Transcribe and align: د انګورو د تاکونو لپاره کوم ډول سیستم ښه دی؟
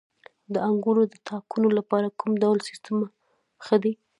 د 0.53 0.55
انګورو 0.67 1.03
د 1.11 1.15
تاکونو 1.29 1.67
لپاره 1.77 2.07
کوم 2.19 2.31
ډول 2.43 2.59
سیستم 2.67 2.95
ښه 3.65 3.75
دی؟ 3.83 3.93